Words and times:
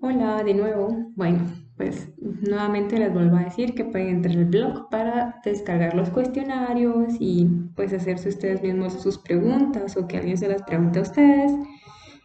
Hola 0.00 0.44
de 0.44 0.54
nuevo. 0.54 1.10
Bueno, 1.16 1.40
pues 1.76 2.08
nuevamente 2.20 3.00
les 3.00 3.12
vuelvo 3.12 3.36
a 3.36 3.42
decir 3.42 3.74
que 3.74 3.84
pueden 3.84 4.08
entrar 4.08 4.36
al 4.36 4.44
blog 4.44 4.88
para 4.90 5.40
descargar 5.44 5.94
los 5.94 6.10
cuestionarios 6.10 7.14
y 7.18 7.46
pues 7.74 7.92
hacerse 7.92 8.28
ustedes 8.28 8.62
mismos 8.62 9.02
sus 9.02 9.18
preguntas 9.18 9.96
o 9.96 10.06
que 10.06 10.18
alguien 10.18 10.38
se 10.38 10.46
las 10.46 10.62
pregunte 10.62 11.00
a 11.00 11.02
ustedes. 11.02 11.52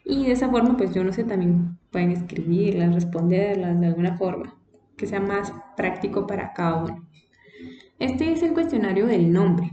Y 0.06 0.28
de 0.28 0.34
esa 0.34 0.50
forma, 0.50 0.78
pues 0.78 0.94
yo 0.94 1.04
no 1.04 1.12
sé, 1.12 1.24
también 1.24 1.80
pueden 1.90 2.12
escribirlas, 2.12 2.94
responderlas 2.94 3.80
de 3.80 3.88
alguna 3.88 4.18
forma, 4.18 4.56
que 4.96 5.08
sea 5.08 5.20
más 5.20 5.52
práctico 5.76 6.28
para 6.28 6.54
cada 6.54 6.84
uno. 6.84 7.08
Este 7.98 8.32
es 8.34 8.44
el 8.44 8.54
cuestionario 8.54 9.08
del 9.08 9.34
nombre. 9.34 9.72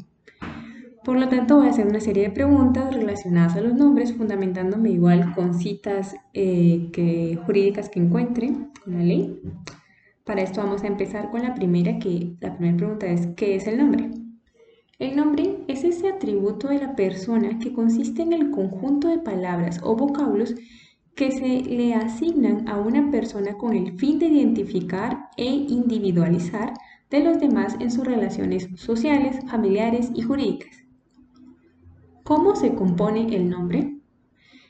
Por 1.05 1.19
lo 1.19 1.29
tanto, 1.29 1.57
voy 1.57 1.67
a 1.67 1.71
hacer 1.71 1.87
una 1.87 2.01
serie 2.01 2.25
de 2.25 2.31
preguntas 2.31 2.95
relacionadas 2.95 3.57
a 3.57 3.63
los 3.63 3.75
nombres, 3.75 4.15
fundamentándome 4.15 4.91
igual 4.91 5.35
con 5.35 5.55
citas 5.55 6.15
eh, 6.35 7.39
jurídicas 7.47 7.89
que 7.89 8.01
encuentre 8.01 8.53
con 8.85 8.99
la 8.99 9.03
ley. 9.03 9.41
Para 10.25 10.43
esto 10.43 10.63
vamos 10.63 10.85
a 10.85 10.89
empezar 10.89 11.31
con 11.31 11.43
la 11.43 11.55
primera, 11.55 11.99
que 11.99 12.37
la 12.41 12.55
primera 12.55 12.77
pregunta 12.77 13.07
es, 13.07 13.29
¿qué 13.29 13.57
es 13.57 13.67
el 13.67 13.79
nombre? 13.79 14.11
El 14.99 15.17
nombre 15.17 15.65
es 15.69 15.85
ese 15.85 16.11
atributo 16.11 16.69
de 16.69 16.79
la 16.79 16.95
persona 16.95 17.59
que 17.59 17.73
consiste 17.73 18.21
en 18.21 18.35
el 18.35 18.51
conjunto 18.51 19.09
de 19.09 19.19
palabras 19.19 19.81
o 19.83 19.97
vocablos 19.97 20.55
que 21.15 21.31
se 21.33 21.63
le 21.63 21.95
asignan 21.95 22.69
a 22.69 22.79
una 22.79 23.11
persona 23.11 23.55
con 23.57 23.75
el 23.75 23.99
fin 23.99 24.19
de 24.19 24.27
identificar 24.27 25.31
e 25.39 25.47
individualizar 25.47 26.75
de 27.09 27.21
los 27.21 27.41
demás 27.41 27.77
en 27.81 27.91
sus 27.91 28.05
relaciones 28.05 28.69
sociales, 28.77 29.39
familiares 29.51 30.11
y 30.15 30.21
jurídicas. 30.21 30.80
¿Cómo 32.31 32.55
se 32.55 32.77
compone 32.77 33.35
el 33.35 33.51
nombre? 33.51 33.99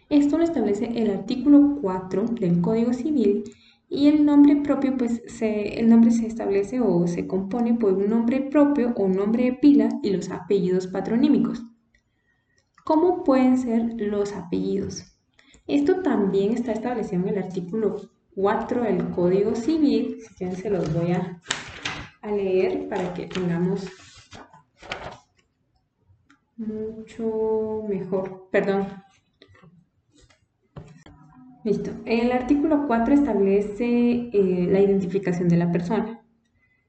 Esto 0.08 0.38
lo 0.38 0.44
establece 0.44 0.86
el 0.94 1.10
artículo 1.10 1.76
4 1.82 2.24
del 2.40 2.62
Código 2.62 2.94
Civil 2.94 3.44
y 3.86 4.08
el 4.08 4.24
nombre 4.24 4.56
propio, 4.56 4.96
pues 4.96 5.20
el 5.42 5.86
nombre 5.86 6.10
se 6.10 6.26
establece 6.26 6.80
o 6.80 7.06
se 7.06 7.26
compone 7.26 7.74
por 7.74 7.92
un 7.92 8.08
nombre 8.08 8.40
propio 8.40 8.94
o 8.96 9.02
un 9.02 9.12
nombre 9.12 9.44
de 9.44 9.52
pila 9.52 9.90
y 10.02 10.08
los 10.08 10.30
apellidos 10.30 10.86
patronímicos. 10.86 11.62
¿Cómo 12.82 13.24
pueden 13.24 13.58
ser 13.58 13.92
los 13.98 14.32
apellidos? 14.32 15.18
Esto 15.66 16.00
también 16.00 16.54
está 16.54 16.72
establecido 16.72 17.20
en 17.24 17.28
el 17.28 17.42
artículo 17.42 17.96
4 18.36 18.84
del 18.84 19.10
Código 19.10 19.54
Civil, 19.54 20.16
se 20.38 20.70
los 20.70 20.94
voy 20.94 21.12
a 21.12 21.38
leer 22.26 22.88
para 22.88 23.12
que 23.12 23.26
tengamos 23.26 23.86
mucho 26.60 27.84
mejor. 27.88 28.48
Perdón. 28.50 28.86
Listo. 31.64 31.90
El 32.06 32.32
artículo 32.32 32.86
4 32.86 33.14
establece 33.14 34.30
eh, 34.32 34.68
la 34.70 34.80
identificación 34.80 35.48
de 35.48 35.56
la 35.56 35.70
persona. 35.72 36.22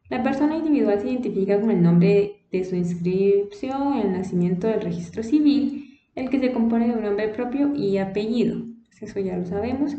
La 0.09 0.23
persona 0.23 0.58
individual 0.58 0.99
se 0.99 1.09
identifica 1.09 1.59
con 1.59 1.72
el 1.72 1.81
nombre 1.81 2.45
de 2.52 2.64
su 2.64 2.75
inscripción, 2.75 3.97
el 3.97 4.11
nacimiento 4.11 4.67
del 4.67 4.81
registro 4.81 5.23
civil, 5.23 5.99
el 6.16 6.30
que 6.30 6.39
se 6.39 6.52
compone 6.52 6.88
de 6.88 6.94
un 6.94 7.03
nombre 7.03 7.30
propio 7.30 7.73
y 7.75 7.97
apellido. 7.97 8.66
Eso 8.99 9.19
ya 9.19 9.38
lo 9.38 9.45
sabemos. 9.45 9.95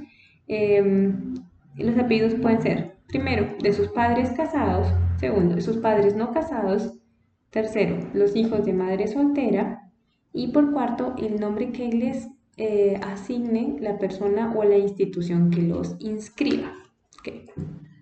Em, 0.46 1.34
los 1.76 1.96
apellidos 1.98 2.34
pueden 2.34 2.62
ser, 2.62 2.96
primero, 3.08 3.46
de 3.60 3.72
sus 3.72 3.88
padres 3.88 4.30
casados, 4.30 4.86
segundo, 5.18 5.54
de 5.54 5.62
sus 5.62 5.78
padres 5.78 6.14
no 6.14 6.32
casados, 6.32 7.01
Tercero, 7.52 7.98
los 8.14 8.34
hijos 8.34 8.64
de 8.64 8.72
madre 8.72 9.06
soltera. 9.08 9.92
Y 10.32 10.48
por 10.48 10.72
cuarto, 10.72 11.14
el 11.18 11.38
nombre 11.38 11.70
que 11.70 11.88
les 11.88 12.28
eh, 12.56 12.98
asigne 13.02 13.76
la 13.78 13.98
persona 13.98 14.54
o 14.56 14.64
la 14.64 14.78
institución 14.78 15.50
que 15.50 15.60
los 15.60 15.94
inscriba. 15.98 16.72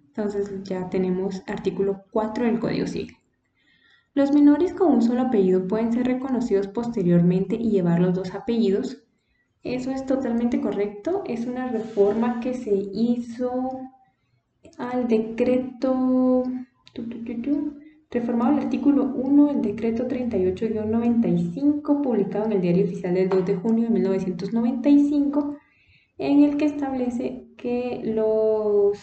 Entonces 0.06 0.52
ya 0.62 0.88
tenemos 0.88 1.42
artículo 1.48 2.04
4 2.12 2.44
del 2.44 2.60
Código 2.60 2.86
Civil. 2.86 3.16
Los 4.14 4.32
menores 4.32 4.72
con 4.72 4.92
un 4.92 5.02
solo 5.02 5.22
apellido 5.22 5.66
pueden 5.66 5.92
ser 5.92 6.06
reconocidos 6.06 6.68
posteriormente 6.68 7.56
y 7.56 7.70
llevar 7.70 7.98
los 7.98 8.14
dos 8.14 8.32
apellidos. 8.34 9.02
Eso 9.64 9.90
es 9.90 10.06
totalmente 10.06 10.60
correcto. 10.60 11.24
Es 11.26 11.46
una 11.46 11.66
reforma 11.66 12.38
que 12.38 12.54
se 12.54 12.72
hizo 12.72 13.80
al 14.78 15.08
decreto 15.08 16.44
Reformado 18.12 18.54
el 18.54 18.64
artículo 18.64 19.04
1 19.14 19.46
del 19.46 19.62
decreto 19.62 20.08
38-95, 20.08 22.02
publicado 22.02 22.46
en 22.46 22.52
el 22.52 22.60
Diario 22.60 22.84
Oficial 22.84 23.14
del 23.14 23.28
2 23.28 23.46
de 23.46 23.54
junio 23.54 23.84
de 23.84 23.90
1995, 23.90 25.56
en 26.18 26.42
el 26.42 26.56
que 26.56 26.64
establece 26.64 27.46
que 27.56 28.00
los... 28.04 28.98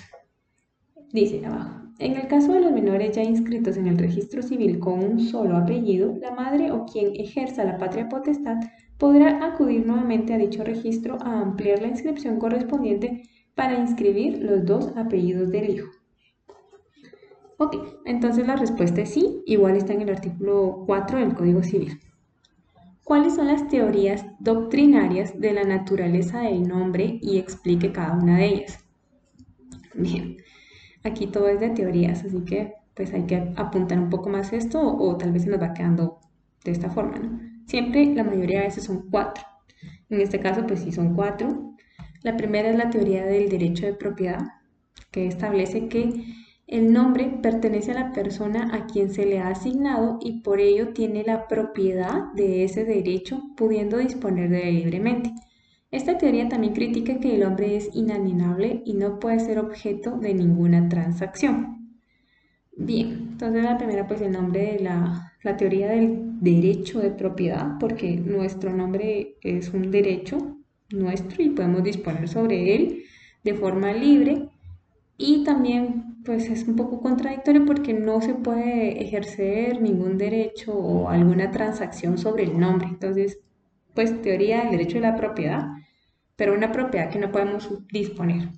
Dice 1.14 1.46
abajo, 1.46 1.88
en 2.00 2.18
el 2.18 2.28
caso 2.28 2.52
de 2.52 2.60
los 2.60 2.74
menores 2.74 3.16
ya 3.16 3.24
inscritos 3.24 3.78
en 3.78 3.88
el 3.88 3.98
registro 3.98 4.44
civil 4.44 4.78
con 4.78 5.02
un 5.02 5.22
solo 5.22 5.56
apellido, 5.56 6.14
la 6.20 6.32
madre 6.32 6.74
o 6.74 6.86
quien 6.86 7.16
ejerza 7.16 7.64
la 7.64 7.78
patria 7.78 8.10
potestad 8.10 8.58
podrá 8.98 9.46
acudir 9.46 9.88
nuevamente 9.88 10.34
a 10.34 10.38
dicho 10.38 10.66
registro 10.66 11.18
a 11.22 11.40
ampliar 11.40 11.82
la 11.82 11.88
inscripción 11.88 12.40
correspondiente 12.40 13.24
para 13.56 13.80
inscribir 13.80 14.40
los 14.40 14.66
dos 14.66 14.92
apellidos 14.98 15.50
del 15.50 15.70
hijo. 15.70 15.97
Ok, 17.60 17.76
entonces 18.06 18.46
la 18.46 18.56
respuesta 18.56 19.02
es 19.02 19.14
sí, 19.14 19.42
igual 19.48 19.78
está 19.78 19.94
en 19.94 20.02
el 20.02 20.10
artículo 20.10 20.84
4 20.86 21.18
del 21.18 21.34
Código 21.34 21.64
Civil. 21.64 22.00
¿Cuáles 23.04 23.34
son 23.34 23.48
las 23.48 23.68
teorías 23.68 24.26
doctrinarias 24.40 25.40
de 25.40 25.54
la 25.54 25.64
naturaleza 25.64 26.42
del 26.42 26.68
nombre 26.68 27.18
y 27.20 27.40
explique 27.40 27.92
cada 27.92 28.14
una 28.14 28.38
de 28.38 28.46
ellas? 28.46 28.86
Bien, 29.96 30.38
aquí 31.04 31.26
todo 31.26 31.48
es 31.48 31.60
de 31.60 31.72
teorías, 31.72 32.24
así 32.24 32.46
que 32.46 32.74
pues 32.94 33.12
hay 33.14 33.24
que 33.24 33.54
apuntar 33.56 33.98
un 33.98 34.12
poco 34.12 34.30
más 34.30 34.54
esto 34.54 34.80
o, 34.80 35.18
tal 35.18 35.32
vez 35.32 35.44
se 35.44 35.50
nos 35.50 35.62
va 35.62 35.74
quedando 35.74 36.20
de 36.64 36.72
esta 36.72 36.92
forma, 36.92 37.18
¿no? 37.18 37.40
Siempre 37.66 38.06
la 38.14 38.24
mayoría 38.24 38.60
de 38.60 38.66
veces 38.66 38.84
son 38.84 39.10
cuatro. 39.10 39.44
En 40.10 40.22
este 40.22 40.40
caso 40.40 40.68
pues 40.68 40.82
sí 40.82 40.92
son 40.92 41.16
cuatro. 41.16 41.74
La 42.22 42.38
primera 42.38 42.70
es 42.70 42.78
la 42.78 42.92
teoría 42.92 43.26
del 43.26 43.50
derecho 43.50 43.88
de 43.88 43.94
propiedad, 43.94 44.42
que 45.10 45.26
establece 45.26 45.88
que 45.88 46.24
el 46.68 46.92
nombre 46.92 47.40
pertenece 47.42 47.92
a 47.92 47.96
la 48.02 48.12
persona 48.12 48.70
a 48.74 48.88
quien 48.88 49.14
se 49.14 49.26
le 49.26 49.40
ha 49.40 49.48
asignado 49.48 50.20
y 50.22 50.42
por 50.42 50.60
ello 50.60 50.90
tiene 50.90 51.24
la 51.24 51.48
propiedad 51.48 52.34
de 52.34 52.66
ese 52.66 52.84
derecho, 52.84 53.42
pudiendo 53.56 53.98
disponer 53.98 54.50
de 54.50 54.68
él 54.68 54.76
libremente. 54.76 55.34
Esta 55.92 56.18
teoría 56.18 56.50
también 56.50 56.74
critica 56.74 57.22
que 57.22 57.36
el 57.36 57.44
hombre 57.44 57.78
es 57.78 57.90
inalienable 57.96 58.82
y 58.86 58.96
no 58.96 59.20
puede 59.20 59.40
ser 59.40 59.60
objeto 59.60 60.18
de 60.18 60.34
ninguna 60.34 60.90
transacción. 60.90 61.98
Bien, 62.76 63.30
entonces 63.32 63.64
la 63.64 63.78
primera 63.78 64.06
pues 64.06 64.22
el 64.22 64.34
nombre 64.34 64.74
de 64.74 64.80
la, 64.82 65.34
la 65.44 65.56
teoría 65.56 65.88
del 65.88 66.42
derecho 66.42 67.00
de 67.00 67.12
propiedad, 67.12 67.78
porque 67.80 68.18
nuestro 68.18 68.76
nombre 68.76 69.38
es 69.42 69.74
un 69.74 69.90
derecho 69.90 70.58
nuestro 70.92 71.42
y 71.42 71.50
podemos 71.50 71.84
disponer 71.84 72.28
sobre 72.28 72.76
él 72.76 73.04
de 73.44 73.54
forma 73.54 73.94
libre 73.94 74.50
y 75.18 75.44
también 75.46 76.07
pues 76.28 76.50
es 76.50 76.68
un 76.68 76.76
poco 76.76 77.00
contradictorio 77.00 77.66
porque 77.66 77.94
no 77.94 78.20
se 78.20 78.36
puede 78.36 79.02
ejercer 79.02 79.82
ningún 79.82 80.18
derecho 80.18 80.74
o 80.74 81.08
alguna 81.08 81.52
transacción 81.52 82.18
sobre 82.18 82.44
el 82.44 82.60
nombre. 82.60 82.90
Entonces, 82.90 83.40
pues 83.94 84.22
teoría 84.22 84.64
del 84.64 84.72
derecho 84.72 84.96
de 84.96 85.04
la 85.04 85.16
propiedad, 85.16 85.70
pero 86.36 86.54
una 86.54 86.74
propiedad 86.74 87.10
que 87.10 87.18
no 87.18 87.32
podemos 87.32 87.70
disponer. 87.94 88.50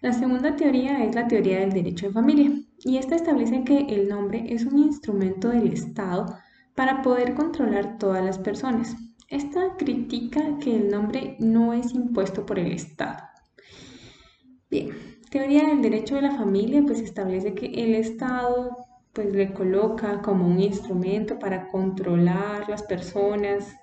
La 0.00 0.14
segunda 0.14 0.56
teoría 0.56 1.04
es 1.04 1.14
la 1.14 1.28
teoría 1.28 1.60
del 1.60 1.74
derecho 1.74 2.06
de 2.06 2.14
familia 2.14 2.52
y 2.78 2.96
esta 2.96 3.16
establece 3.16 3.64
que 3.64 3.80
el 3.80 4.08
nombre 4.08 4.46
es 4.48 4.64
un 4.64 4.78
instrumento 4.78 5.50
del 5.50 5.70
Estado 5.70 6.38
para 6.74 7.02
poder 7.02 7.34
controlar 7.34 7.98
todas 7.98 8.24
las 8.24 8.38
personas. 8.38 8.96
Esta 9.28 9.76
critica 9.76 10.56
que 10.58 10.74
el 10.74 10.90
nombre 10.90 11.36
no 11.38 11.74
es 11.74 11.92
impuesto 11.92 12.46
por 12.46 12.58
el 12.58 12.72
Estado. 12.72 13.18
Bien, 14.70 15.17
teoría 15.30 15.66
del 15.66 15.82
derecho 15.82 16.16
de 16.16 16.22
la 16.22 16.32
familia 16.32 16.82
pues 16.86 17.00
establece 17.00 17.54
que 17.54 17.66
el 17.66 17.94
Estado 17.94 18.76
pues 19.12 19.32
le 19.32 19.52
coloca 19.52 20.22
como 20.22 20.46
un 20.46 20.60
instrumento 20.60 21.38
para 21.38 21.68
controlar 21.68 22.68
las 22.68 22.82
personas, 22.82 23.74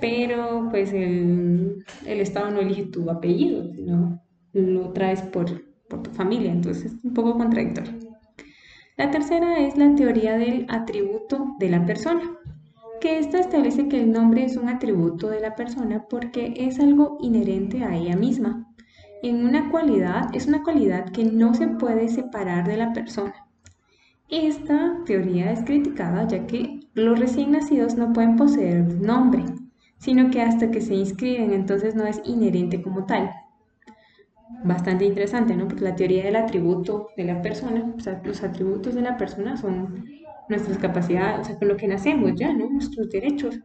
pero 0.00 0.68
pues 0.70 0.92
el, 0.92 1.84
Estado 2.04 2.50
no 2.50 2.60
elige 2.60 2.86
tu 2.86 3.08
apellido, 3.10 3.72
sino 3.72 4.20
lo 4.52 4.92
traes 4.92 5.22
por, 5.22 5.46
por 5.88 6.02
tu 6.02 6.10
familia, 6.10 6.50
entonces 6.50 6.92
es 6.92 7.04
un 7.04 7.14
poco 7.14 7.38
contradictorio. 7.38 7.92
La 8.96 9.10
tercera 9.10 9.60
es 9.60 9.76
la 9.76 9.94
teoría 9.94 10.36
del 10.36 10.66
atributo 10.68 11.54
de 11.60 11.70
la 11.70 11.86
persona, 11.86 12.22
que 13.00 13.18
esta 13.18 13.38
establece 13.38 13.86
que 13.86 14.00
el 14.00 14.10
nombre 14.10 14.44
es 14.44 14.56
un 14.56 14.68
atributo 14.68 15.28
de 15.28 15.40
la 15.40 15.54
persona 15.54 16.06
porque 16.10 16.54
es 16.56 16.80
algo 16.80 17.18
inherente 17.20 17.84
a 17.84 17.94
ella 17.96 18.16
misma 18.16 18.67
en 19.22 19.44
una 19.44 19.70
cualidad 19.70 20.28
es 20.32 20.46
una 20.46 20.62
cualidad 20.62 21.10
que 21.10 21.24
no 21.24 21.54
se 21.54 21.68
puede 21.68 22.08
separar 22.08 22.66
de 22.66 22.76
la 22.76 22.92
persona. 22.92 23.34
Esta 24.28 25.02
teoría 25.06 25.50
es 25.52 25.64
criticada 25.64 26.26
ya 26.28 26.46
que 26.46 26.80
los 26.94 27.18
recién 27.18 27.50
nacidos 27.52 27.96
no 27.96 28.12
pueden 28.12 28.36
poseer 28.36 28.84
nombre, 29.00 29.44
sino 29.98 30.30
que 30.30 30.42
hasta 30.42 30.70
que 30.70 30.80
se 30.80 30.94
inscriben 30.94 31.52
entonces 31.52 31.96
no 31.96 32.06
es 32.06 32.20
inherente 32.24 32.80
como 32.82 33.06
tal. 33.06 33.30
bastante 34.64 35.04
interesante, 35.04 35.56
¿no? 35.56 35.66
Porque 35.68 35.84
la 35.84 35.94
teoría 35.96 36.24
del 36.24 36.36
atributo 36.36 37.08
de 37.16 37.24
la 37.24 37.42
persona, 37.42 37.92
o 37.96 38.00
sea, 38.00 38.20
los 38.24 38.42
atributos 38.42 38.94
de 38.94 39.02
la 39.02 39.16
persona 39.16 39.56
son 39.56 40.04
nuestras 40.48 40.78
capacidades, 40.78 41.40
o 41.40 41.44
sea, 41.44 41.58
con 41.58 41.68
lo 41.68 41.76
que 41.76 41.88
nacemos 41.88 42.32
ya, 42.36 42.52
¿no? 42.54 42.68
Nuestros 42.70 43.10
derechos. 43.10 43.58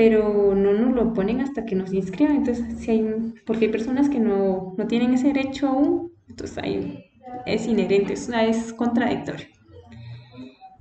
Pero 0.00 0.54
no 0.54 0.72
nos 0.72 0.94
lo 0.94 1.12
ponen 1.12 1.42
hasta 1.42 1.66
que 1.66 1.74
nos 1.74 1.92
inscriban. 1.92 2.36
Entonces, 2.36 2.64
si 2.78 2.90
hay, 2.90 3.34
porque 3.44 3.66
hay 3.66 3.70
personas 3.70 4.08
que 4.08 4.18
no, 4.18 4.74
no 4.78 4.86
tienen 4.86 5.12
ese 5.12 5.26
derecho 5.26 5.68
aún, 5.68 6.12
entonces 6.26 6.56
ahí 6.56 7.04
es 7.44 7.66
inherente, 7.66 8.14
es, 8.14 8.30
es 8.30 8.72
contradictorio. 8.72 9.46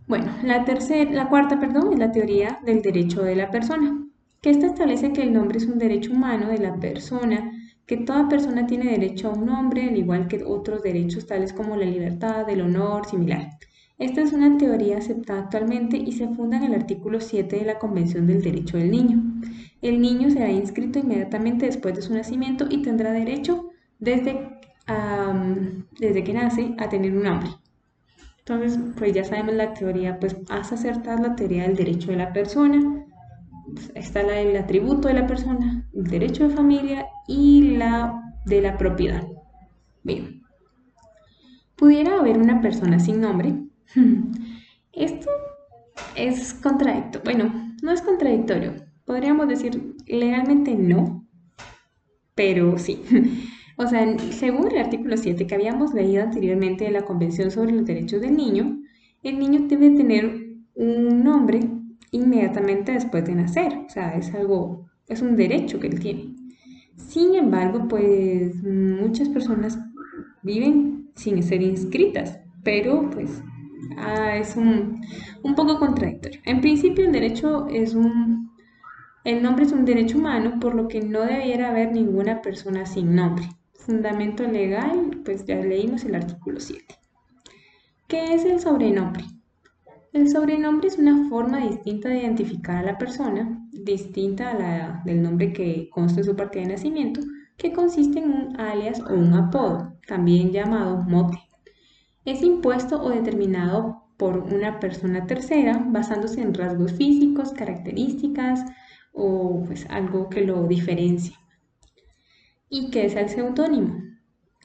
Bueno, 0.07 0.31
la, 0.41 0.63
tercera, 0.63 1.11
la 1.11 1.27
cuarta, 1.27 1.59
perdón, 1.59 1.91
es 1.91 1.99
la 1.99 2.13
teoría 2.13 2.59
del 2.63 2.81
derecho 2.81 3.21
de 3.21 3.35
la 3.35 3.51
persona, 3.51 4.07
que 4.39 4.51
esta 4.51 4.67
establece 4.67 5.11
que 5.11 5.23
el 5.23 5.33
nombre 5.33 5.57
es 5.57 5.65
un 5.65 5.79
derecho 5.79 6.13
humano 6.13 6.47
de 6.47 6.59
la 6.59 6.79
persona 6.79 7.51
que 7.85 7.97
toda 7.97 8.29
persona 8.29 8.67
tiene 8.67 8.91
derecho 8.91 9.31
a 9.31 9.33
un 9.33 9.47
nombre, 9.47 9.89
al 9.89 9.97
igual 9.97 10.29
que 10.29 10.45
otros 10.45 10.81
derechos 10.81 11.27
tales 11.27 11.51
como 11.51 11.75
la 11.75 11.85
libertad, 11.85 12.49
el 12.49 12.61
honor, 12.61 13.05
similar. 13.05 13.49
Esta 13.99 14.21
es 14.21 14.31
una 14.31 14.57
teoría 14.57 14.97
aceptada 14.97 15.41
actualmente 15.41 15.97
y 15.97 16.13
se 16.13 16.29
funda 16.29 16.55
en 16.55 16.63
el 16.63 16.73
artículo 16.73 17.19
7 17.19 17.57
de 17.57 17.65
la 17.65 17.79
Convención 17.79 18.27
del 18.27 18.41
Derecho 18.41 18.77
del 18.77 18.91
Niño. 18.91 19.21
El 19.81 19.99
niño 19.99 20.29
será 20.29 20.49
inscrito 20.49 20.99
inmediatamente 20.99 21.65
después 21.65 21.95
de 21.95 22.01
su 22.01 22.13
nacimiento 22.13 22.65
y 22.69 22.81
tendrá 22.81 23.11
derecho 23.11 23.71
desde, 23.99 24.57
desde 25.99 26.23
que 26.23 26.33
nace 26.33 26.75
a 26.77 26.87
tener 26.87 27.11
un 27.11 27.23
nombre. 27.23 27.49
Entonces, 28.39 28.79
pues 28.97 29.13
ya 29.13 29.25
sabemos 29.25 29.55
la 29.55 29.73
teoría, 29.73 30.17
pues 30.17 30.37
has 30.49 30.71
acertado 30.71 31.21
la 31.21 31.35
teoría 31.35 31.63
del 31.63 31.75
derecho 31.75 32.11
de 32.11 32.17
la 32.17 32.31
persona, 32.31 33.05
está 33.95 34.21
el 34.21 34.55
atributo 34.55 35.09
de 35.09 35.13
la 35.13 35.27
persona, 35.27 35.85
el 35.93 36.05
derecho 36.05 36.47
de 36.47 36.55
familia 36.55 37.05
y 37.27 37.75
la 37.75 38.33
de 38.45 38.61
la 38.61 38.77
propiedad. 38.77 39.27
Bien. 40.03 40.41
¿Pudiera 41.75 42.17
haber 42.17 42.37
una 42.37 42.61
persona 42.61 42.97
sin 42.97 43.19
nombre? 43.19 43.68
Esto 44.93 45.29
es 46.15 46.53
contradictorio. 46.53 47.21
Bueno, 47.23 47.75
no 47.81 47.91
es 47.91 48.01
contradictorio. 48.01 48.73
Podríamos 49.05 49.47
decir 49.47 49.95
legalmente 50.07 50.75
no, 50.75 51.27
pero 52.35 52.77
sí. 52.77 53.01
O 53.81 53.87
sea, 53.87 54.05
según 54.31 54.67
el 54.67 54.77
artículo 54.77 55.15
7 55.15 55.47
que 55.47 55.55
habíamos 55.55 55.93
leído 55.93 56.21
anteriormente 56.21 56.83
de 56.83 56.91
la 56.91 57.03
Convención 57.03 57.49
sobre 57.49 57.71
los 57.71 57.85
Derechos 57.85 58.19
del 58.19 58.35
Niño, 58.35 58.77
el 59.23 59.39
niño 59.39 59.67
debe 59.69 59.91
tener 59.91 60.49
un 60.75 61.23
nombre 61.23 61.61
inmediatamente 62.11 62.91
después 62.91 63.23
de 63.23 63.35
nacer. 63.35 63.77
O 63.85 63.89
sea, 63.89 64.17
es 64.17 64.33
algo, 64.33 64.89
es 65.07 65.21
un 65.21 65.37
derecho 65.37 65.79
que 65.79 65.87
él 65.87 65.97
tiene. 66.01 66.35
Sin 66.97 67.35
embargo, 67.35 67.87
pues 67.87 68.61
muchas 68.63 69.29
personas 69.29 69.79
viven 70.43 71.11
sin 71.15 71.41
ser 71.41 71.61
inscritas, 71.61 72.37
pero 72.63 73.09
pues 73.09 73.41
ah, 73.97 74.35
es 74.37 74.55
un, 74.55 75.01
un 75.43 75.55
poco 75.55 75.79
contradictorio. 75.79 76.41
En 76.45 76.61
principio, 76.61 77.05
el 77.05 77.11
derecho 77.11 77.67
es 77.67 77.93
un, 77.95 78.51
el 79.23 79.43
nombre 79.43 79.65
es 79.65 79.71
un 79.71 79.85
derecho 79.85 80.17
humano, 80.17 80.59
por 80.59 80.75
lo 80.75 80.87
que 80.87 81.01
no 81.01 81.21
debiera 81.21 81.69
haber 81.69 81.91
ninguna 81.91 82.41
persona 82.41 82.85
sin 82.85 83.15
nombre. 83.15 83.49
Fundamento 83.73 84.43
legal, 84.43 85.21
pues 85.25 85.45
ya 85.45 85.55
leímos 85.55 86.03
el 86.05 86.15
artículo 86.15 86.59
7. 86.59 86.85
¿Qué 88.07 88.33
es 88.33 88.45
el 88.45 88.59
sobrenombre? 88.59 89.25
El 90.13 90.29
sobrenombre 90.29 90.87
es 90.87 90.97
una 90.97 91.29
forma 91.29 91.59
distinta 91.59 92.09
de 92.09 92.19
identificar 92.19 92.77
a 92.77 92.83
la 92.83 92.97
persona, 92.97 93.63
distinta 93.71 94.51
a 94.51 94.53
la 94.55 95.01
del 95.05 95.21
nombre 95.21 95.53
que 95.53 95.89
consta 95.91 96.21
en 96.21 96.25
su 96.25 96.35
partida 96.35 96.63
de 96.63 96.69
nacimiento, 96.69 97.21
que 97.57 97.71
consiste 97.71 98.19
en 98.19 98.31
un 98.31 98.59
alias 98.59 99.01
o 99.01 99.13
un 99.13 99.33
apodo, 99.33 99.93
también 100.07 100.51
llamado 100.51 101.03
mote. 101.03 101.37
Es 102.25 102.43
impuesto 102.43 103.01
o 103.01 103.09
determinado 103.09 104.03
por 104.17 104.37
una 104.37 104.79
persona 104.79 105.25
tercera 105.25 105.81
basándose 105.87 106.41
en 106.41 106.53
rasgos 106.53 106.93
físicos, 106.93 107.53
características 107.53 108.65
o 109.13 109.63
pues 109.65 109.87
algo 109.89 110.29
que 110.29 110.41
lo 110.41 110.67
diferencie. 110.67 111.35
¿Y 112.69 112.91
qué 112.91 113.05
es 113.05 113.15
el 113.15 113.29
seudónimo? 113.29 114.03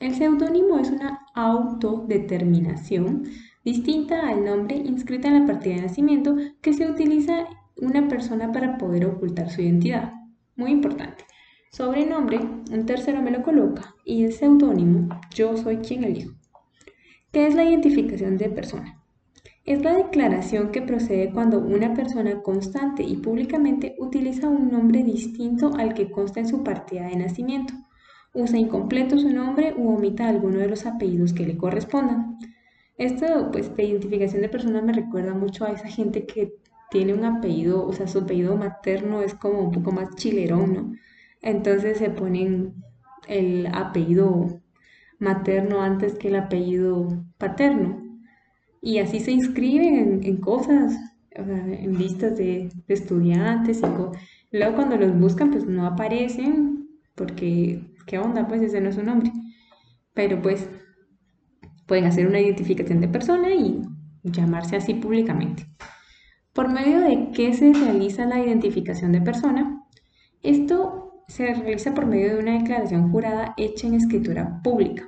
El 0.00 0.14
seudónimo 0.16 0.78
es 0.78 0.90
una 0.90 1.20
autodeterminación 1.34 3.24
distinta 3.64 4.28
al 4.28 4.44
nombre 4.44 4.76
inscrita 4.76 5.28
en 5.28 5.40
la 5.40 5.46
partida 5.46 5.76
de 5.76 5.82
nacimiento 5.82 6.36
que 6.60 6.72
se 6.72 6.90
utiliza 6.90 7.46
una 7.76 8.08
persona 8.08 8.52
para 8.52 8.76
poder 8.76 9.06
ocultar 9.06 9.50
su 9.50 9.62
identidad. 9.62 10.12
Muy 10.56 10.72
importante. 10.72 11.24
Sobrenombre, 11.70 12.38
un 12.38 12.86
tercero 12.86 13.22
me 13.22 13.30
lo 13.30 13.42
coloca 13.42 13.94
y 14.04 14.24
el 14.24 14.32
seudónimo, 14.32 15.08
yo 15.34 15.56
soy 15.56 15.78
quien 15.78 16.04
elijo. 16.04 16.34
¿Qué 17.34 17.48
es 17.48 17.56
la 17.56 17.64
identificación 17.64 18.36
de 18.36 18.48
persona? 18.48 19.02
Es 19.64 19.82
la 19.82 19.94
declaración 19.94 20.70
que 20.70 20.82
procede 20.82 21.32
cuando 21.32 21.58
una 21.58 21.92
persona 21.92 22.40
constante 22.42 23.02
y 23.02 23.16
públicamente 23.16 23.96
utiliza 23.98 24.48
un 24.48 24.70
nombre 24.70 25.02
distinto 25.02 25.72
al 25.76 25.94
que 25.94 26.12
consta 26.12 26.38
en 26.38 26.46
su 26.46 26.62
partida 26.62 27.08
de 27.08 27.16
nacimiento, 27.16 27.74
usa 28.34 28.56
incompleto 28.56 29.18
su 29.18 29.30
nombre 29.30 29.74
u 29.76 29.96
omita 29.96 30.28
alguno 30.28 30.60
de 30.60 30.68
los 30.68 30.86
apellidos 30.86 31.32
que 31.32 31.44
le 31.44 31.56
correspondan. 31.56 32.38
Esto, 32.98 33.50
pues, 33.50 33.74
de 33.74 33.82
identificación 33.82 34.40
de 34.40 34.48
persona 34.48 34.80
me 34.80 34.92
recuerda 34.92 35.34
mucho 35.34 35.64
a 35.64 35.72
esa 35.72 35.88
gente 35.88 36.26
que 36.26 36.54
tiene 36.88 37.14
un 37.14 37.24
apellido, 37.24 37.84
o 37.84 37.92
sea, 37.92 38.06
su 38.06 38.20
apellido 38.20 38.56
materno 38.56 39.22
es 39.22 39.34
como 39.34 39.58
un 39.58 39.72
poco 39.72 39.90
más 39.90 40.14
chilerón, 40.14 40.72
¿no? 40.72 40.92
Entonces 41.42 41.98
se 41.98 42.10
ponen 42.10 42.74
el 43.26 43.66
apellido 43.72 44.62
materno 45.18 45.82
antes 45.82 46.14
que 46.14 46.28
el 46.28 46.36
apellido 46.36 47.24
paterno. 47.38 48.02
Y 48.80 48.98
así 48.98 49.20
se 49.20 49.32
inscriben 49.32 50.20
en, 50.22 50.36
cosas, 50.38 50.94
en 51.30 51.98
listas 51.98 52.36
de, 52.36 52.68
estudiantes 52.88 53.80
y 54.52 54.56
luego 54.58 54.76
cuando 54.76 54.96
los 54.96 55.18
buscan, 55.18 55.50
pues 55.50 55.66
no 55.66 55.86
aparecen 55.86 56.88
porque, 57.14 57.82
¿qué 58.06 58.18
onda? 58.18 58.46
Pues 58.46 58.60
ese 58.62 58.80
no 58.80 58.90
es 58.90 58.96
su 58.96 59.02
nombre. 59.02 59.32
Pero 60.12 60.42
pues 60.42 60.68
Pueden 61.86 62.06
hacer 62.06 62.26
una 62.26 62.40
identificación 62.40 63.00
de 63.00 63.08
persona 63.08 63.54
y 63.54 63.82
llamarse 64.22 64.76
así 64.76 64.94
públicamente. 64.94 65.66
¿Por 66.52 66.72
medio 66.72 67.00
de 67.00 67.30
qué 67.32 67.52
se 67.52 67.72
realiza 67.72 68.24
la 68.24 68.40
identificación 68.40 69.12
de 69.12 69.20
persona? 69.20 69.82
Esto 70.42 71.03
se 71.28 71.54
realiza 71.54 71.94
por 71.94 72.06
medio 72.06 72.34
de 72.34 72.42
una 72.42 72.58
declaración 72.58 73.10
jurada 73.10 73.54
hecha 73.56 73.86
en 73.86 73.94
escritura 73.94 74.60
pública. 74.62 75.04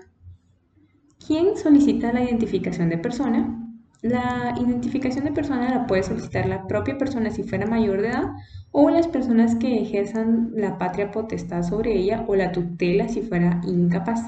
¿Quién 1.27 1.57
solicita 1.57 2.13
la 2.13 2.23
identificación 2.23 2.89
de 2.89 2.99
persona? 2.99 3.63
La 4.03 4.55
identificación 4.61 5.25
de 5.25 5.33
persona 5.33 5.71
la 5.71 5.87
puede 5.87 6.03
solicitar 6.03 6.47
la 6.47 6.67
propia 6.67 6.99
persona 6.99 7.31
si 7.31 7.43
fuera 7.43 7.67
mayor 7.67 8.03
de 8.03 8.09
edad 8.09 8.33
o 8.71 8.91
las 8.91 9.09
personas 9.09 9.57
que 9.57 9.81
ejerzan 9.81 10.53
la 10.55 10.79
patria 10.79 11.11
potestad 11.11 11.63
sobre 11.63 11.97
ella 11.97 12.25
o 12.29 12.37
la 12.37 12.53
tutela 12.53 13.09
si 13.09 13.23
fuera 13.23 13.61
incapaz. 13.67 14.21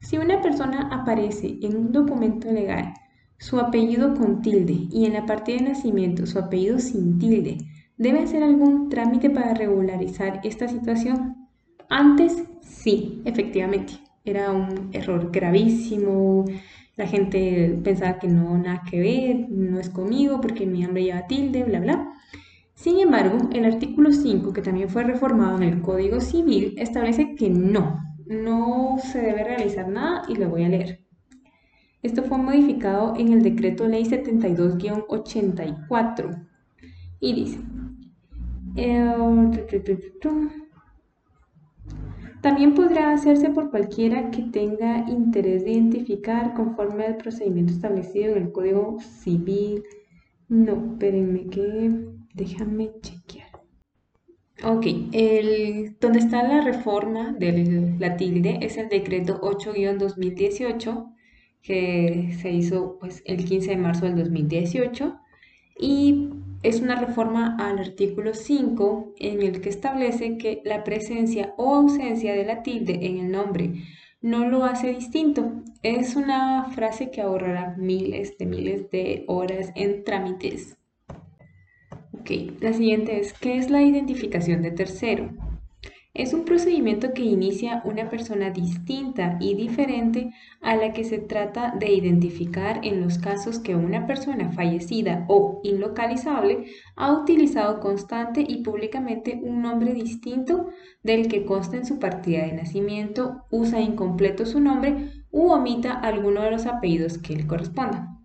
Si 0.00 0.18
una 0.18 0.40
persona 0.40 0.88
aparece 0.92 1.58
en 1.62 1.76
un 1.76 1.92
documento 1.92 2.52
legal 2.52 2.94
su 3.38 3.58
apellido 3.58 4.14
con 4.14 4.42
tilde 4.42 4.86
y 4.90 5.06
en 5.06 5.14
la 5.14 5.26
partida 5.26 5.56
de 5.56 5.70
nacimiento 5.70 6.26
su 6.26 6.38
apellido 6.38 6.78
sin 6.78 7.18
tilde, 7.18 7.58
¿debe 7.98 8.20
hacer 8.20 8.42
algún 8.42 8.88
trámite 8.88 9.28
para 9.28 9.54
regularizar 9.54 10.40
esta 10.44 10.68
situación? 10.68 11.48
Antes 11.90 12.44
sí, 12.62 13.20
efectivamente, 13.24 13.94
era 14.24 14.52
un 14.52 14.90
error 14.92 15.30
gravísimo, 15.30 16.44
la 16.96 17.06
gente 17.06 17.78
pensaba 17.84 18.18
que 18.18 18.28
no, 18.28 18.56
nada 18.58 18.82
que 18.88 19.00
ver, 19.00 19.50
no 19.50 19.78
es 19.78 19.90
conmigo 19.90 20.40
porque 20.40 20.66
mi 20.66 20.82
nombre 20.82 21.04
lleva 21.04 21.26
tilde, 21.26 21.64
bla, 21.64 21.80
bla. 21.80 22.12
Sin 22.74 22.98
embargo, 22.98 23.48
el 23.52 23.64
artículo 23.64 24.12
5, 24.12 24.52
que 24.52 24.62
también 24.62 24.88
fue 24.88 25.04
reformado 25.04 25.56
en 25.56 25.64
el 25.64 25.80
Código 25.80 26.20
Civil, 26.20 26.74
establece 26.78 27.34
que 27.34 27.50
no, 27.50 28.00
no 28.26 28.96
se 29.02 29.20
debe 29.20 29.44
realizar 29.44 29.88
nada 29.88 30.22
y 30.28 30.36
lo 30.36 30.48
voy 30.48 30.64
a 30.64 30.68
leer. 30.68 31.00
Esto 32.02 32.22
fue 32.22 32.38
modificado 32.38 33.14
en 33.16 33.32
el 33.32 33.42
decreto 33.42 33.88
ley 33.88 34.04
72-84 34.04 36.46
y 37.20 37.34
dice, 37.34 37.58
también 42.40 42.74
podrá 42.74 43.12
hacerse 43.12 43.50
por 43.50 43.70
cualquiera 43.70 44.30
que 44.30 44.42
tenga 44.42 45.08
interés 45.08 45.64
de 45.64 45.72
identificar 45.72 46.54
conforme 46.54 47.04
al 47.04 47.16
procedimiento 47.16 47.72
establecido 47.72 48.36
en 48.36 48.42
el 48.44 48.52
Código 48.52 48.98
Civil. 49.00 49.82
No, 50.48 50.92
espérenme 50.92 51.46
que 51.48 52.08
déjame 52.34 52.92
chequear. 53.00 53.48
Ok, 54.64 54.86
el, 55.12 55.96
donde 56.00 56.18
está 56.20 56.42
la 56.42 56.62
reforma 56.62 57.32
de 57.32 57.96
la 57.98 58.16
tilde 58.16 58.58
es 58.62 58.76
el 58.76 58.88
decreto 58.88 59.40
8-2018 59.40 61.14
que 61.62 62.36
se 62.40 62.50
hizo 62.50 62.98
pues, 62.98 63.22
el 63.26 63.44
15 63.44 63.70
de 63.70 63.76
marzo 63.76 64.06
del 64.06 64.16
2018 64.16 65.16
y 65.78 66.30
es 66.62 66.80
una 66.80 66.96
reforma 66.96 67.56
al 67.58 67.78
artículo 67.78 68.34
5 68.34 69.14
en 69.18 69.42
el 69.42 69.60
que 69.60 69.68
establece 69.68 70.38
que 70.38 70.60
la 70.64 70.82
presencia 70.82 71.54
o 71.56 71.74
ausencia 71.74 72.34
de 72.34 72.44
la 72.44 72.62
tilde 72.62 73.06
en 73.06 73.18
el 73.18 73.30
nombre 73.30 73.74
no 74.20 74.48
lo 74.48 74.64
hace 74.64 74.88
distinto. 74.88 75.62
Es 75.82 76.16
una 76.16 76.64
frase 76.70 77.10
que 77.10 77.20
ahorrará 77.20 77.76
miles 77.76 78.36
de 78.38 78.46
miles 78.46 78.90
de 78.90 79.24
horas 79.28 79.70
en 79.76 80.02
trámites. 80.02 80.76
Ok, 82.12 82.30
la 82.60 82.72
siguiente 82.72 83.20
es, 83.20 83.32
¿qué 83.32 83.56
es 83.56 83.70
la 83.70 83.82
identificación 83.82 84.62
de 84.62 84.72
tercero? 84.72 85.30
Es 86.18 86.34
un 86.34 86.44
procedimiento 86.44 87.12
que 87.14 87.22
inicia 87.22 87.80
una 87.84 88.10
persona 88.10 88.50
distinta 88.50 89.38
y 89.38 89.54
diferente 89.54 90.32
a 90.60 90.74
la 90.74 90.92
que 90.92 91.04
se 91.04 91.18
trata 91.18 91.76
de 91.78 91.92
identificar 91.92 92.80
en 92.84 93.00
los 93.02 93.18
casos 93.18 93.60
que 93.60 93.76
una 93.76 94.04
persona 94.04 94.50
fallecida 94.50 95.24
o 95.28 95.60
inlocalizable 95.62 96.64
ha 96.96 97.12
utilizado 97.12 97.78
constante 97.78 98.44
y 98.46 98.64
públicamente 98.64 99.38
un 99.40 99.62
nombre 99.62 99.94
distinto 99.94 100.70
del 101.04 101.28
que 101.28 101.44
consta 101.44 101.76
en 101.76 101.86
su 101.86 102.00
partida 102.00 102.46
de 102.46 102.52
nacimiento, 102.52 103.44
usa 103.52 103.80
incompleto 103.80 104.44
su 104.44 104.58
nombre 104.58 105.12
u 105.30 105.52
omita 105.52 105.92
alguno 105.92 106.42
de 106.42 106.50
los 106.50 106.66
apellidos 106.66 107.18
que 107.18 107.36
le 107.36 107.46
corresponda. 107.46 108.18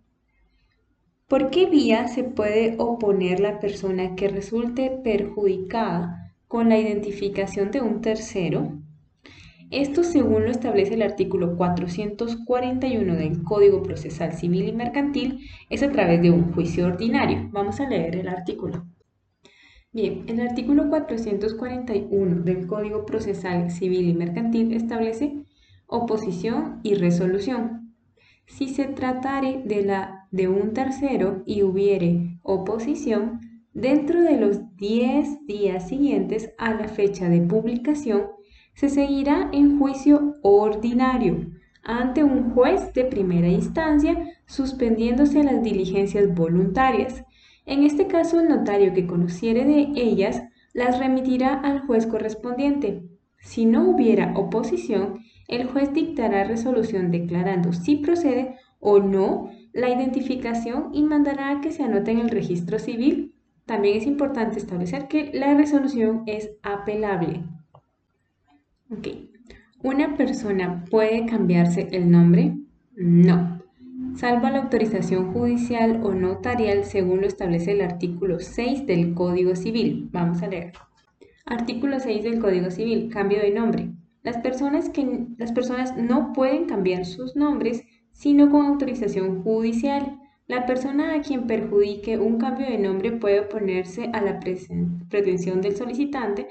¿Por 1.28 1.52
qué 1.52 1.68
vía 1.68 2.08
se 2.08 2.24
puede 2.24 2.74
oponer 2.80 3.40
la 3.40 3.60
persona 3.60 4.16
que 4.16 4.30
resulte 4.30 4.90
perjudicada 5.04 6.23
con 6.54 6.70
la 6.70 6.78
identificación 6.78 7.72
de 7.72 7.82
un 7.82 8.02
tercero. 8.02 8.78
Esto 9.72 10.04
según 10.04 10.44
lo 10.44 10.52
establece 10.52 10.94
el 10.94 11.02
artículo 11.02 11.58
441 11.58 13.16
del 13.16 13.42
Código 13.42 13.82
Procesal 13.82 14.34
Civil 14.34 14.68
y 14.68 14.72
Mercantil 14.72 15.50
es 15.72 15.82
a 15.82 15.90
través 15.90 16.22
de 16.22 16.30
un 16.30 16.54
juicio 16.54 16.86
ordinario. 16.86 17.50
Vamos 17.52 17.80
a 17.80 17.90
leer 17.90 18.18
el 18.18 18.28
artículo. 18.28 18.86
Bien, 19.92 20.26
el 20.28 20.42
artículo 20.42 20.90
441 20.90 22.44
del 22.44 22.68
Código 22.68 23.04
Procesal 23.04 23.72
Civil 23.72 24.10
y 24.10 24.14
Mercantil 24.14 24.74
establece 24.74 25.42
oposición 25.88 26.82
y 26.84 26.94
resolución. 26.94 27.96
Si 28.46 28.68
se 28.68 28.86
tratare 28.86 29.64
de, 29.66 29.82
la, 29.82 30.28
de 30.30 30.50
un 30.50 30.74
tercero 30.74 31.42
y 31.48 31.64
hubiere 31.64 32.38
oposición, 32.44 33.53
Dentro 33.74 34.22
de 34.22 34.38
los 34.38 34.76
10 34.76 35.48
días 35.48 35.90
siguientes 35.90 36.54
a 36.60 36.76
la 36.76 36.88
fecha 36.88 37.28
de 37.28 37.42
publicación, 37.42 38.28
se 38.76 38.88
seguirá 38.88 39.50
en 39.52 39.80
juicio 39.80 40.36
ordinario 40.44 41.48
ante 41.84 42.24
un 42.24 42.52
juez 42.52 42.94
de 42.94 43.06
primera 43.06 43.48
instancia, 43.48 44.30
suspendiéndose 44.46 45.44
las 45.44 45.64
diligencias 45.64 46.36
voluntarias. 46.36 47.24
En 47.66 47.82
este 47.82 48.06
caso, 48.06 48.40
el 48.40 48.48
notario 48.48 48.94
que 48.94 49.08
conociere 49.08 49.66
de 49.66 49.92
ellas 49.96 50.44
las 50.74 51.00
remitirá 51.00 51.56
al 51.56 51.80
juez 51.80 52.06
correspondiente. 52.06 53.10
Si 53.40 53.66
no 53.66 53.90
hubiera 53.90 54.36
oposición, 54.38 55.20
el 55.48 55.66
juez 55.66 55.92
dictará 55.94 56.44
resolución 56.44 57.10
declarando 57.10 57.74
si 57.74 57.96
procede 57.96 58.56
o 58.80 59.00
no 59.00 59.50
la 59.74 59.90
identificación 59.90 60.92
y 60.94 61.02
mandará 61.02 61.50
a 61.50 61.62
que 61.62 61.72
se 61.72 61.82
anote 61.82 62.12
en 62.12 62.20
el 62.20 62.30
registro 62.30 62.78
civil 62.78 63.33
también 63.66 63.98
es 63.98 64.06
importante 64.06 64.60
establecer 64.60 65.08
que 65.08 65.32
la 65.34 65.54
resolución 65.54 66.24
es 66.26 66.52
apelable. 66.62 67.44
¿Una 69.82 70.16
persona 70.16 70.86
puede 70.90 71.26
cambiarse 71.26 71.88
el 71.92 72.12
nombre? 72.12 72.58
No, 72.96 73.62
salvo 74.16 74.50
la 74.50 74.64
autorización 74.64 75.34
judicial 75.34 76.02
o 76.04 76.14
notarial 76.14 76.84
según 76.84 77.22
lo 77.22 77.28
establece 77.28 77.72
el 77.72 77.82
artículo 77.82 78.40
6 78.40 78.86
del 78.86 79.14
Código 79.14 79.56
Civil. 79.56 80.10
Vamos 80.12 80.44
a 80.44 80.48
leer. 80.48 80.74
Artículo 81.46 82.00
6 82.00 82.24
del 82.24 82.40
Código 82.40 82.70
Civil, 82.70 83.10
cambio 83.10 83.40
de 83.40 83.52
nombre. 83.52 83.90
Las 84.22 84.38
personas, 84.38 84.90
que, 84.90 85.26
las 85.38 85.52
personas 85.52 85.98
no 85.98 86.32
pueden 86.34 86.66
cambiar 86.66 87.06
sus 87.06 87.36
nombres 87.36 87.84
sino 88.14 88.50
con 88.52 88.66
autorización 88.66 89.42
judicial 89.44 90.20
la 90.48 90.66
persona 90.66 91.14
a 91.14 91.22
quien 91.22 91.48
perjudique 91.48 92.18
un 92.18 92.38
cambio 92.38 92.68
de 92.68 92.78
nombre 92.78 93.12
puede 93.12 93.42
oponerse 93.42 94.10
a 94.14 94.22
la 94.22 94.40
pretensión 94.40 95.62
del 95.62 95.76
solicitante 95.76 96.48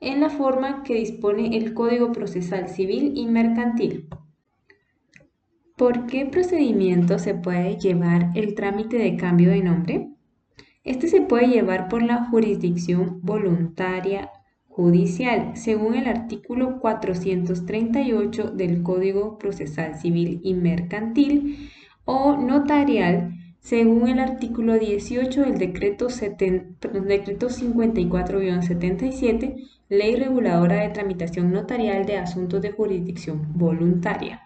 en 0.00 0.20
la 0.20 0.30
forma 0.30 0.82
que 0.82 0.94
dispone 0.94 1.56
el 1.56 1.72
Código 1.72 2.12
Procesal 2.12 2.68
Civil 2.68 3.12
y 3.14 3.26
Mercantil. 3.26 4.08
¿Por 5.76 6.06
qué 6.06 6.26
procedimiento 6.26 7.18
se 7.18 7.34
puede 7.34 7.76
llevar 7.76 8.30
el 8.34 8.54
trámite 8.54 8.96
de 8.98 9.16
cambio 9.16 9.50
de 9.50 9.62
nombre? 9.62 10.08
Este 10.84 11.08
se 11.08 11.20
puede 11.20 11.48
llevar 11.48 11.88
por 11.88 12.02
la 12.02 12.24
jurisdicción 12.26 13.20
voluntaria 13.22 14.30
judicial, 14.68 15.56
según 15.56 15.94
el 15.94 16.06
artículo 16.06 16.80
438 16.80 18.50
del 18.50 18.82
Código 18.82 19.38
Procesal 19.38 19.98
Civil 19.98 20.40
y 20.42 20.54
Mercantil, 20.54 21.70
o 22.06 22.36
notarial 22.36 23.36
según 23.66 24.08
el 24.08 24.20
artículo 24.20 24.78
18 24.78 25.42
del 25.42 25.58
decreto, 25.58 26.06
decreto 26.06 27.48
54-77, 27.48 29.56
Ley 29.88 30.14
Reguladora 30.14 30.82
de 30.82 30.90
Tramitación 30.90 31.50
Notarial 31.50 32.06
de 32.06 32.16
Asuntos 32.16 32.62
de 32.62 32.70
Jurisdicción 32.70 33.58
Voluntaria, 33.58 34.42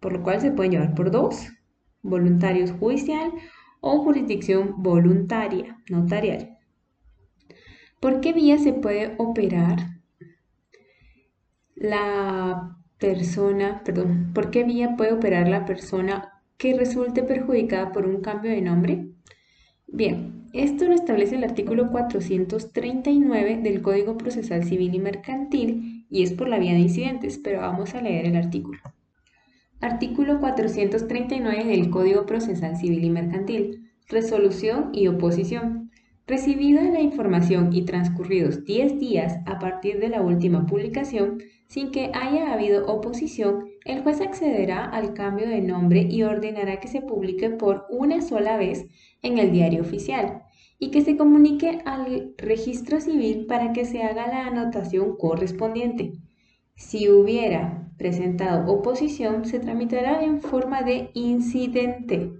por 0.00 0.14
lo 0.14 0.22
cual 0.22 0.40
se 0.40 0.50
pueden 0.50 0.72
llevar 0.72 0.94
por 0.94 1.10
dos, 1.10 1.46
voluntarios 2.00 2.72
judicial 2.72 3.32
o 3.80 4.02
jurisdicción 4.02 4.82
voluntaria, 4.82 5.82
notarial. 5.90 6.56
¿Por 8.00 8.22
qué 8.22 8.32
vía 8.32 8.56
se 8.56 8.72
puede 8.72 9.14
operar 9.18 10.00
la 11.74 12.78
persona, 12.98 13.82
perdón, 13.84 14.30
por 14.32 14.50
qué 14.50 14.64
vía 14.64 14.96
puede 14.96 15.12
operar 15.12 15.48
la 15.48 15.66
persona 15.66 16.37
que 16.58 16.76
resulte 16.76 17.22
perjudicada 17.22 17.92
por 17.92 18.06
un 18.06 18.20
cambio 18.20 18.50
de 18.50 18.60
nombre? 18.60 19.06
Bien, 19.86 20.38
esto 20.52 20.86
lo 20.86 20.94
establece 20.94 21.36
el 21.36 21.44
artículo 21.44 21.90
439 21.90 23.60
del 23.62 23.80
Código 23.80 24.18
Procesal 24.18 24.64
Civil 24.64 24.94
y 24.94 24.98
Mercantil 24.98 26.06
y 26.10 26.22
es 26.22 26.32
por 26.32 26.48
la 26.48 26.58
vía 26.58 26.72
de 26.72 26.80
incidentes, 26.80 27.38
pero 27.38 27.60
vamos 27.60 27.94
a 27.94 28.02
leer 28.02 28.26
el 28.26 28.36
artículo. 28.36 28.80
Artículo 29.80 30.40
439 30.40 31.64
del 31.64 31.90
Código 31.90 32.26
Procesal 32.26 32.76
Civil 32.76 33.04
y 33.04 33.10
Mercantil. 33.10 33.92
Resolución 34.08 34.90
y 34.92 35.06
oposición. 35.06 35.90
Recibida 36.26 36.82
la 36.82 37.00
información 37.00 37.72
y 37.72 37.84
transcurridos 37.84 38.64
10 38.64 38.98
días 38.98 39.38
a 39.46 39.58
partir 39.58 40.00
de 40.00 40.08
la 40.08 40.22
última 40.22 40.66
publicación, 40.66 41.38
sin 41.68 41.90
que 41.90 42.10
haya 42.12 42.52
habido 42.52 42.86
oposición, 42.86 43.66
el 43.88 44.02
juez 44.02 44.20
accederá 44.20 44.84
al 44.84 45.14
cambio 45.14 45.48
de 45.48 45.62
nombre 45.62 46.02
y 46.02 46.22
ordenará 46.22 46.78
que 46.78 46.88
se 46.88 47.00
publique 47.00 47.48
por 47.48 47.86
una 47.88 48.20
sola 48.20 48.58
vez 48.58 48.86
en 49.22 49.38
el 49.38 49.50
diario 49.50 49.80
oficial 49.80 50.42
y 50.78 50.90
que 50.90 51.00
se 51.00 51.16
comunique 51.16 51.80
al 51.86 52.34
registro 52.36 53.00
civil 53.00 53.46
para 53.46 53.72
que 53.72 53.86
se 53.86 54.02
haga 54.02 54.28
la 54.28 54.46
anotación 54.46 55.16
correspondiente. 55.16 56.12
Si 56.76 57.08
hubiera 57.08 57.90
presentado 57.96 58.70
oposición, 58.70 59.46
se 59.46 59.58
tramitará 59.58 60.22
en 60.22 60.42
forma 60.42 60.82
de 60.82 61.10
incidente 61.14 62.30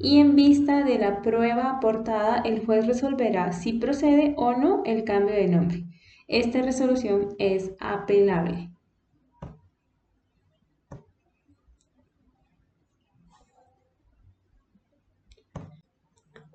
y 0.00 0.18
en 0.18 0.34
vista 0.34 0.84
de 0.84 0.98
la 0.98 1.22
prueba 1.22 1.70
aportada, 1.70 2.42
el 2.44 2.66
juez 2.66 2.86
resolverá 2.86 3.52
si 3.52 3.74
procede 3.74 4.34
o 4.36 4.54
no 4.54 4.82
el 4.84 5.04
cambio 5.04 5.36
de 5.36 5.46
nombre. 5.46 5.84
Esta 6.26 6.62
resolución 6.62 7.28
es 7.38 7.72
apelable. 7.78 8.75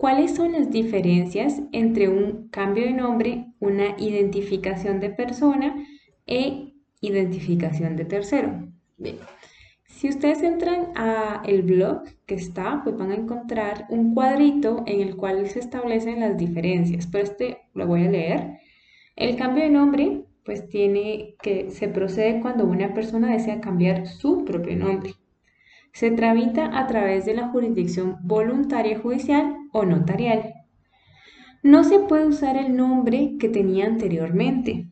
¿Cuáles 0.02 0.34
son 0.34 0.54
las 0.54 0.72
diferencias 0.72 1.62
entre 1.72 2.10
un 2.10 2.48
cambio 2.48 2.86
de 2.86 2.94
nombre, 2.94 3.54
una 3.60 3.96
identificación 4.00 5.00
de 5.00 5.12
persona 5.12 5.76
e 6.26 6.74
identificación 7.02 7.96
de 7.98 8.06
tercero? 8.06 8.68
Si 9.86 10.10
ustedes 10.10 10.42
entran 10.42 10.88
a 10.96 11.44
el 11.46 11.62
blog 11.62 12.06
que 12.26 12.34
está, 12.34 12.82
pues 12.84 12.98
van 12.98 13.12
a 13.12 13.16
encontrar 13.16 13.86
un 13.90 14.16
cuadrito 14.16 14.84
en 14.88 15.02
el 15.02 15.16
cual 15.16 15.48
se 15.48 15.60
establecen 15.60 16.22
las 16.22 16.36
diferencias. 16.36 17.06
Pero 17.06 17.24
este 17.24 17.58
lo 17.76 17.86
voy 17.86 18.08
a 18.08 18.10
leer. 18.10 18.58
El 19.16 19.36
cambio 19.36 19.66
de 19.66 19.70
nombre, 19.70 20.26
pues 20.44 20.68
tiene 20.68 21.36
que 21.44 21.70
se 21.70 21.88
procede 21.88 22.42
cuando 22.42 22.66
una 22.66 22.96
persona 22.96 23.34
desea 23.34 23.62
cambiar 23.62 24.08
su 24.08 24.46
propio 24.46 24.76
nombre. 24.78 25.12
Se 25.94 26.12
tramita 26.12 26.78
a 26.80 26.88
través 26.88 27.26
de 27.26 27.34
la 27.34 27.50
jurisdicción 27.50 28.18
voluntaria 28.24 29.00
judicial 29.00 29.56
o 29.72 29.86
notarial. 29.86 30.54
No 31.64 31.84
se 31.84 32.00
puede 32.00 32.26
usar 32.26 32.58
el 32.58 32.76
nombre 32.76 33.36
que 33.40 33.50
tenía 33.50 33.86
anteriormente 33.86 34.88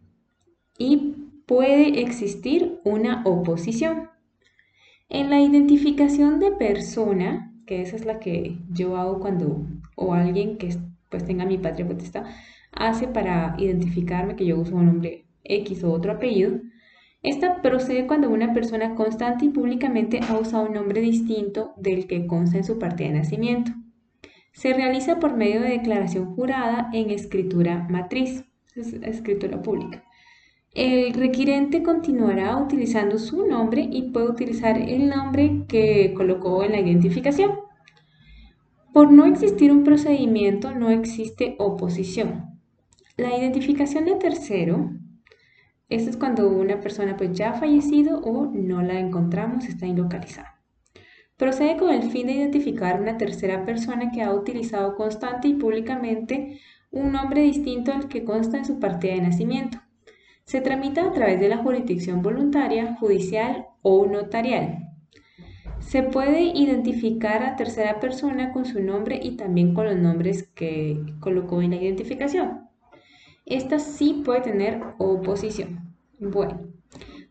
y 0.78 1.16
puede 1.48 2.02
existir 2.02 2.80
una 2.84 3.24
oposición. 3.26 4.10
En 5.10 5.32
la 5.32 5.42
identificación 5.42 6.40
de 6.40 6.52
persona, 6.52 7.52
que 7.66 7.82
esa 7.82 7.96
es 7.96 8.06
la 8.06 8.20
que 8.20 8.60
yo 8.70 8.98
hago 8.98 9.20
cuando, 9.20 9.66
o 9.96 10.14
alguien 10.14 10.58
que 10.58 10.76
pues 11.10 11.26
tenga 11.26 11.46
mi 11.46 11.58
patria 11.58 11.88
potestad, 11.88 12.26
hace 12.72 13.08
para 13.08 13.56
identificarme 13.58 14.36
que 14.36 14.46
yo 14.46 14.60
uso 14.60 14.76
un 14.76 14.86
nombre 14.86 15.26
X 15.44 15.84
o 15.84 15.92
otro 15.92 16.12
apellido, 16.12 16.60
Esta 17.22 17.62
procede 17.62 18.08
cuando 18.08 18.30
una 18.30 18.54
persona 18.54 18.96
constante 18.96 19.46
y 19.46 19.50
públicamente 19.50 20.22
ha 20.28 20.38
usado 20.38 20.68
un 20.68 20.74
nombre 20.74 21.02
distinto 21.02 21.74
del 21.76 22.08
que 22.08 22.26
consta 22.26 22.58
en 22.58 22.64
su 22.64 22.80
partida 22.80 23.10
de 23.10 23.20
nacimiento. 23.20 23.72
Se 24.54 24.74
realiza 24.74 25.20
por 25.20 25.36
medio 25.36 25.62
de 25.62 25.70
declaración 25.70 26.34
jurada 26.34 26.90
en 26.94 27.10
escritura 27.10 27.88
matriz, 27.90 28.46
es 28.76 28.94
escritura 28.94 29.62
pública. 29.62 30.04
El 30.74 31.14
requirente 31.14 31.84
continuará 31.84 32.56
utilizando 32.56 33.18
su 33.18 33.46
nombre 33.46 33.88
y 33.90 34.12
puede 34.12 34.30
utilizar 34.30 34.78
el 34.78 35.10
nombre 35.10 35.66
que 35.68 36.14
colocó 36.16 36.64
en 36.64 36.72
la 36.72 36.80
identificación. 36.80 37.52
Por 38.94 39.12
no 39.12 39.26
existir 39.26 39.72
un 39.72 39.84
procedimiento, 39.84 40.72
no 40.72 40.90
existe 40.90 41.56
oposición. 41.58 42.60
La 43.18 43.36
identificación 43.38 44.06
de 44.06 44.16
tercero, 44.16 44.92
esto 45.90 46.12
es 46.12 46.18
cuando 46.18 46.48
una 46.48 46.80
persona 46.80 47.18
pues 47.18 47.34
ya 47.34 47.50
ha 47.50 47.60
fallecido 47.60 48.20
o 48.20 48.46
no 48.46 48.82
la 48.84 49.00
encontramos, 49.00 49.66
está 49.66 49.88
ilocalizada. 49.88 50.62
Procede 51.36 51.78
con 51.78 51.90
el 51.90 52.12
fin 52.12 52.28
de 52.28 52.34
identificar 52.34 53.02
una 53.02 53.18
tercera 53.18 53.66
persona 53.66 54.12
que 54.12 54.22
ha 54.22 54.34
utilizado 54.34 54.96
constante 54.96 55.48
y 55.48 55.56
públicamente 55.56 56.60
un 56.92 57.12
nombre 57.12 57.42
distinto 57.42 57.92
al 57.92 58.08
que 58.08 58.24
consta 58.24 58.58
en 58.58 58.66
su 58.66 58.80
partida 58.80 59.14
de 59.14 59.22
nacimiento. 59.22 59.80
Se 60.44 60.62
tramita 60.62 61.06
a 61.06 61.12
través 61.12 61.40
de 61.40 61.50
la 61.50 61.58
jurisdicción 61.58 62.22
voluntaria, 62.22 62.96
judicial 63.00 63.68
o 63.82 64.06
notarial. 64.06 64.90
Se 65.80 66.04
puede 66.04 66.42
identificar 66.42 67.42
a 67.42 67.56
tercera 67.56 68.00
persona 68.00 68.52
con 68.52 68.66
su 68.66 68.82
nombre 68.82 69.20
y 69.22 69.38
también 69.38 69.74
con 69.74 69.86
los 69.86 69.98
nombres 69.98 70.44
que 70.44 71.02
colocó 71.20 71.62
en 71.62 71.72
la 71.72 71.78
identificación. 71.78 72.69
Esta 73.50 73.80
sí 73.80 74.22
puede 74.24 74.42
tener 74.42 74.80
oposición. 75.00 75.96
Bueno, 76.20 76.62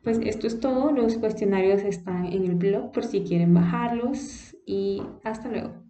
pues 0.02 0.18
esto 0.18 0.46
es 0.46 0.58
todo. 0.58 0.90
Los 0.90 1.16
cuestionarios 1.16 1.82
están 1.82 2.26
en 2.26 2.44
el 2.44 2.56
blog 2.56 2.90
por 2.92 3.04
si 3.04 3.22
quieren 3.22 3.54
bajarlos 3.54 4.56
y 4.66 5.02
hasta 5.22 5.48
luego. 5.48 5.87